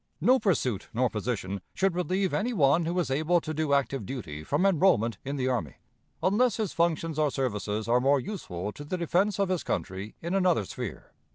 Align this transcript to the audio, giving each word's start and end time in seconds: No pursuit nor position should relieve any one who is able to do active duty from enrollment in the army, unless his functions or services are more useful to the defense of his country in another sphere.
No 0.19 0.39
pursuit 0.39 0.89
nor 0.95 1.11
position 1.11 1.61
should 1.75 1.93
relieve 1.93 2.33
any 2.33 2.53
one 2.53 2.85
who 2.85 2.97
is 2.97 3.11
able 3.11 3.39
to 3.39 3.53
do 3.53 3.71
active 3.73 4.03
duty 4.03 4.43
from 4.43 4.65
enrollment 4.65 5.19
in 5.23 5.35
the 5.35 5.47
army, 5.47 5.75
unless 6.23 6.57
his 6.57 6.73
functions 6.73 7.19
or 7.19 7.29
services 7.29 7.87
are 7.87 8.01
more 8.01 8.19
useful 8.19 8.71
to 8.71 8.83
the 8.83 8.97
defense 8.97 9.37
of 9.37 9.49
his 9.49 9.61
country 9.63 10.15
in 10.19 10.33
another 10.33 10.65
sphere. 10.65 11.13